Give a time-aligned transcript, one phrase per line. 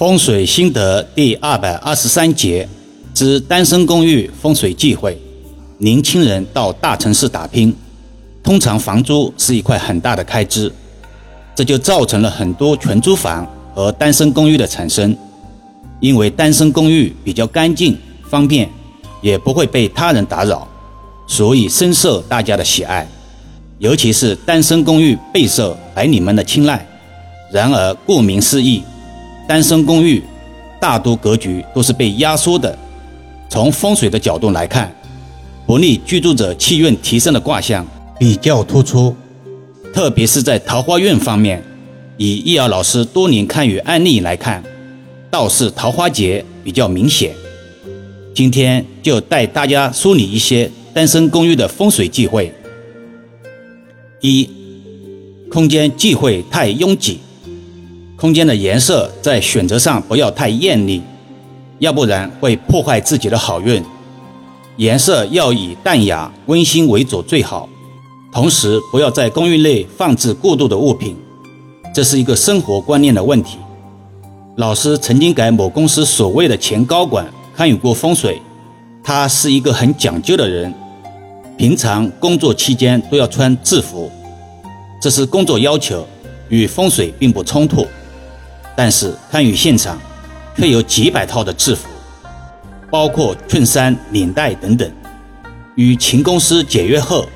[0.00, 2.66] 风水心得第二百二十三节
[3.12, 5.14] 之单身公寓风水忌讳。
[5.76, 7.76] 年轻人到大城市打拼，
[8.42, 10.72] 通常房租是一块很大的开支，
[11.54, 15.14] 这就造成了很多全租房和单身公寓的产生。
[16.00, 17.94] 因为单身公寓比较干净、
[18.26, 18.66] 方便，
[19.20, 20.66] 也不会被他人打扰，
[21.26, 23.06] 所以深受大家的喜爱。
[23.78, 26.86] 尤其是单身公寓备受白领们的青睐。
[27.52, 28.82] 然而，顾名思义，
[29.50, 30.22] 单身公寓
[30.80, 32.78] 大多格局都是被压缩的。
[33.48, 34.94] 从风水的角度来看，
[35.66, 37.84] 不利居住者气运提升的卦象
[38.16, 39.12] 比较突出，
[39.92, 41.60] 特别是在桃花运方面。
[42.16, 44.62] 以易遥老师多年看与案例来看，
[45.32, 47.34] 倒是桃花劫比较明显。
[48.32, 52.54] 今天就带大家梳理一些单身公寓的风水忌讳。
[54.20, 54.48] 一、
[55.50, 57.18] 空间忌讳太拥挤。
[58.20, 61.02] 空间的颜色在选择上不要太艳丽，
[61.78, 63.82] 要不然会破坏自己的好运。
[64.76, 67.66] 颜色要以淡雅、温馨为主最好。
[68.30, 71.16] 同时，不要在公寓内放置过度的物品，
[71.94, 73.56] 这是一个生活观念的问题。
[74.56, 78.38] 老师曾经给某公司所谓的前高管看有过风水，
[79.02, 80.74] 他是一个很讲究的人，
[81.56, 84.10] 平常工作期间都要穿制服，
[85.00, 86.06] 这是工作要求，
[86.50, 87.86] 与风水并不冲突。
[88.82, 89.98] 但是参与现场，
[90.56, 91.86] 却有几百套的制服，
[92.90, 94.90] 包括衬衫、领带等等。
[95.74, 97.26] 与秦公司解约后，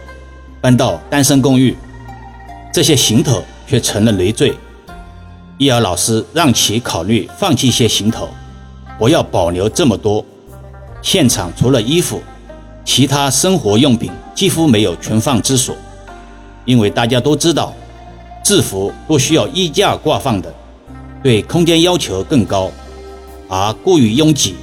[0.62, 1.76] 搬到单身公寓，
[2.72, 4.54] 这些行头却成了累赘。
[5.58, 8.30] 易遥老师让其考虑放弃一些行头，
[8.98, 10.24] 不要保留这么多。
[11.02, 12.22] 现场除了衣服，
[12.86, 15.76] 其他生活用品几乎没有存放之所，
[16.64, 17.74] 因为大家都知道，
[18.42, 20.50] 制服都需要衣架挂放的。
[21.24, 22.70] 对空间要求更高，
[23.48, 24.56] 而过于拥挤，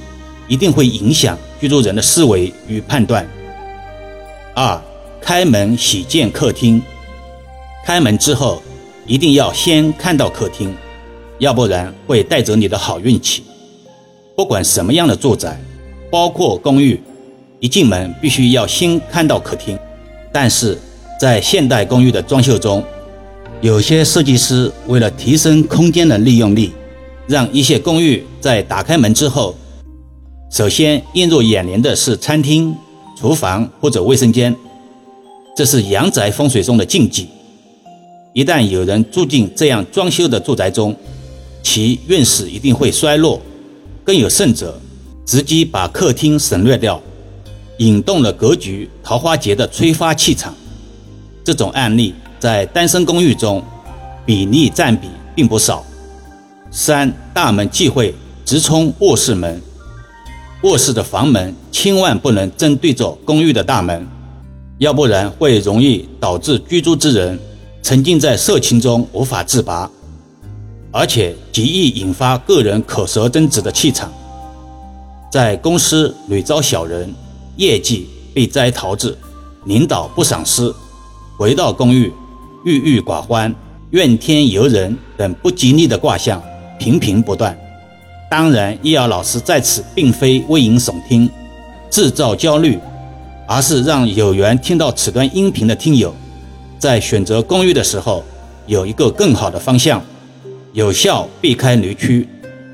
[0.46, 3.28] 一定会影响居住人的思维与判断。
[4.54, 4.80] 二、
[5.20, 6.80] 开门喜见客厅，
[7.84, 8.62] 开门之后
[9.08, 10.72] 一定要先看到客厅，
[11.38, 13.42] 要不然会带走你的好运气。
[14.36, 15.60] 不管什么样的住宅，
[16.12, 17.02] 包括公寓，
[17.58, 19.76] 一进门必须要先看到客厅。
[20.30, 20.78] 但是
[21.20, 22.84] 在现代公寓的装修中，
[23.62, 26.72] 有些设计师为了提升空间的利用率，
[27.28, 29.54] 让一些公寓在打开门之后，
[30.50, 32.74] 首先映入眼帘的是餐厅、
[33.16, 34.52] 厨房或者卫生间，
[35.56, 37.28] 这是阳宅风水中的禁忌。
[38.32, 40.96] 一旦有人住进这样装修的住宅中，
[41.62, 43.40] 其运势一定会衰落。
[44.02, 44.76] 更有甚者，
[45.24, 47.00] 直接把客厅省略掉，
[47.78, 50.52] 引动了格局桃花劫的催发气场。
[51.44, 52.12] 这种案例。
[52.42, 53.62] 在单身公寓中，
[54.26, 55.84] 比例占比并不少。
[56.72, 58.12] 三大门忌讳
[58.44, 59.62] 直冲卧室门，
[60.64, 64.04] 卧室的房门千万不能正对着公寓的大门，
[64.78, 67.38] 要不然会容易导致居住之人
[67.80, 69.88] 沉浸在色情中无法自拔，
[70.90, 74.12] 而且极易引发个人口舌争执的气场，
[75.30, 77.14] 在公司屡遭小人，
[77.54, 79.16] 业绩被摘桃子，
[79.66, 80.74] 领导不赏识，
[81.38, 82.12] 回到公寓。
[82.64, 83.52] 郁郁寡欢、
[83.90, 86.42] 怨天尤人等不吉利的卦象
[86.78, 87.56] 频频不断。
[88.30, 91.28] 当然，易遥老师在此并非危言耸听、
[91.90, 92.78] 制造焦虑，
[93.46, 96.14] 而是让有缘听到此段音频的听友，
[96.78, 98.24] 在选择公寓的时候
[98.66, 100.02] 有一个更好的方向，
[100.72, 102.26] 有效避开雷区，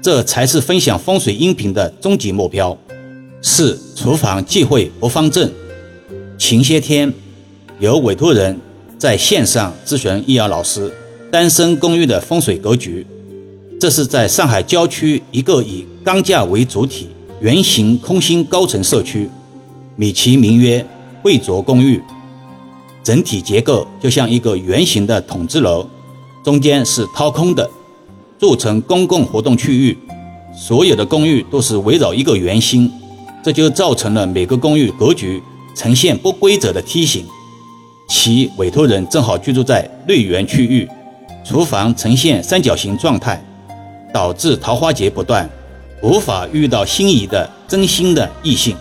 [0.03, 2.77] 这才是分享风水音频的终极目标。
[3.41, 5.51] 四、厨房忌讳不方正。
[6.37, 7.13] 前些天
[7.81, 8.59] 有委托人。
[8.99, 10.93] 在线上咨询易遥老师
[11.31, 13.07] 单身公寓的风水格局，
[13.81, 17.07] 这是在上海郊区一个以钢架为主体
[17.41, 19.31] 圆形空心高层社区，
[19.95, 20.85] 美其名曰
[21.23, 22.03] 贵族公寓，
[23.05, 25.87] 整体结构就像一个圆形的筒子楼，
[26.43, 27.71] 中间是掏空的，
[28.37, 29.97] 做成公共活动区域，
[30.53, 32.91] 所有的公寓都是围绕一个圆心，
[33.45, 35.41] 这就造成了每个公寓格局
[35.77, 37.25] 呈现不规则的梯形。
[38.09, 40.89] 其委托人正好居住在内园区域，
[41.45, 43.39] 厨房呈现三角形状态，
[44.13, 45.49] 导致桃花劫不断，
[46.03, 48.75] 无法遇到心仪的真心的异性。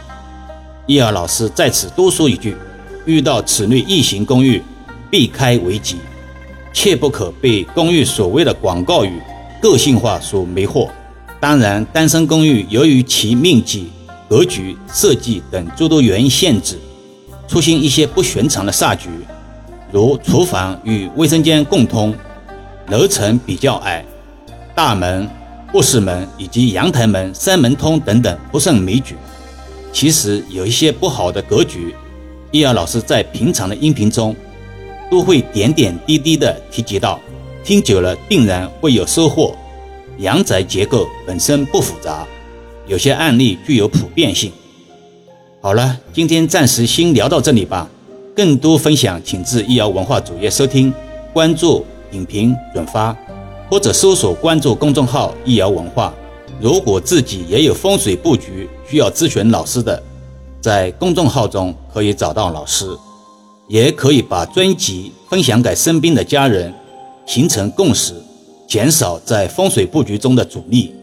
[0.86, 2.56] 易儿老师在此多说一句：
[3.06, 4.64] 遇到此类异形公寓，
[5.12, 5.98] 避开为吉，
[6.72, 9.22] 切不可被公寓所谓的广告语、
[9.62, 10.88] 个性化所迷惑。
[11.42, 13.90] 当然，单身公寓由于其面积、
[14.30, 16.80] 格局、设计等诸多原因限制。
[17.48, 19.10] 出现一些不寻常的煞局，
[19.92, 22.14] 如厨房与卫生间共通，
[22.90, 24.04] 楼层比较矮，
[24.76, 25.28] 大门、
[25.74, 29.16] 卧室门以及阳台门三门通等等不胜枚举。
[29.94, 31.96] 其实有一些不好的格局，
[32.52, 34.36] 易遥老师在平常的音频中
[35.10, 37.20] 都会点点滴滴的提及到，
[37.64, 39.56] 听久了定然会有收获。
[40.18, 42.28] 阳宅结构本身不复杂，
[42.88, 44.52] 有些案例具有普遍性。
[45.68, 47.90] 好了，今天暂时先聊到这里吧。
[48.34, 50.94] 更多分享，请至易遥文化主页收听、
[51.34, 53.14] 关注、点评、转发，
[53.70, 56.14] 或者搜索关注公众号“易遥文化”。
[56.62, 60.02] 如果自己也有风水布局需要咨询老师的，
[60.62, 62.88] 在公众号中可以找到老师，
[63.68, 66.74] 也可以把专辑分享给身边的家人，
[67.26, 68.14] 形成共识。
[68.70, 70.94] 减少在风水布局中的阻力。